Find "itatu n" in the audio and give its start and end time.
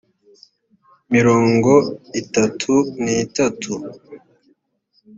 2.21-3.05